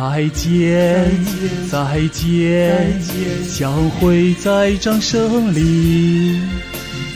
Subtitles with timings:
[0.00, 1.04] 再见，
[1.70, 3.02] 再见，
[3.46, 6.40] 相会在掌声里。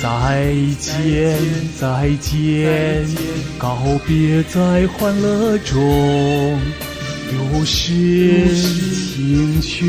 [0.00, 1.36] 再见，
[1.76, 3.04] 再见，
[3.58, 6.56] 告别在欢乐中。
[7.32, 9.84] 有时清泉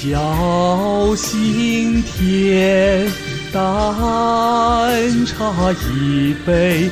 [0.00, 3.04] 叫心田，
[3.52, 6.88] 淡茶一杯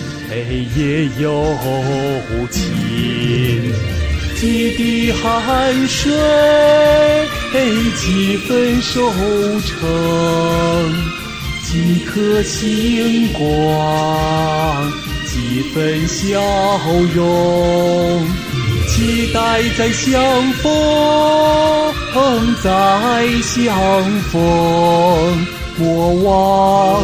[0.76, 1.56] 也有
[2.50, 4.01] 情。
[4.42, 6.12] 几滴汗水，
[7.96, 9.08] 几分收
[9.60, 9.78] 成，
[11.62, 14.92] 几颗星光，
[15.28, 16.40] 几分笑
[17.14, 18.26] 容。
[18.88, 20.64] 期待再相逢，
[22.64, 22.68] 再
[23.42, 23.72] 相
[24.32, 25.46] 逢，
[25.76, 27.00] 莫忘，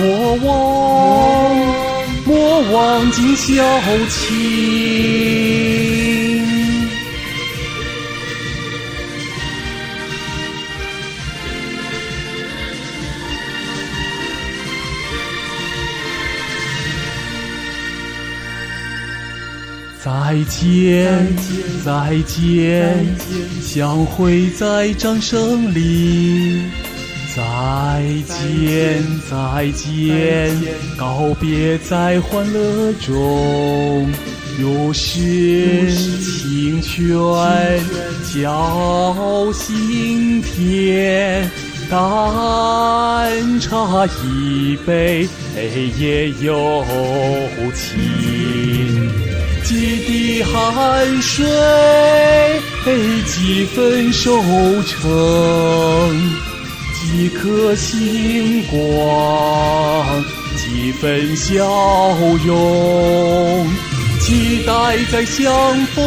[0.00, 0.50] 莫忘，
[2.24, 3.62] 莫忘今宵
[4.10, 5.91] 情。
[20.04, 21.28] 再见，
[21.84, 23.06] 再见，
[23.62, 26.62] 相会在掌声里。
[27.36, 30.50] 再见，再见，
[30.96, 34.12] 告别在欢乐中。
[34.60, 37.00] 有时清泉
[38.34, 41.48] 叫心田，
[41.88, 45.28] 淡茶一杯
[45.96, 46.84] 也有
[47.72, 48.41] 情。
[50.74, 51.44] 汗水，
[53.26, 54.40] 几分收
[54.84, 55.00] 成，
[56.94, 60.24] 几颗星光，
[60.56, 61.68] 几分笑
[62.44, 63.66] 容。
[64.20, 64.72] 期待
[65.10, 66.00] 再相逢，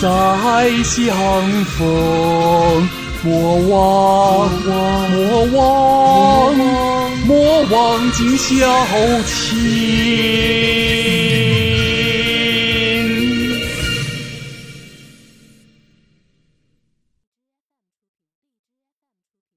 [0.00, 0.06] 再
[0.82, 1.14] 相
[1.64, 2.88] 逢，
[3.22, 4.50] 莫忘，
[5.12, 5.60] 莫忘，
[7.26, 8.50] 莫忘今宵
[9.24, 10.51] 情。